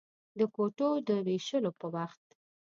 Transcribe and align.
د 0.37 0.39
کوټو 0.55 0.89
د 1.07 1.09
وېشلو 1.25 1.71
په 1.79 1.87
وخت. 1.95 2.25